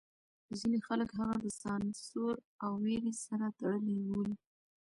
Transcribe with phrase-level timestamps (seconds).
[0.59, 4.35] ځینې خلک هغه د سانسور او وېرې سره تړلی بولي.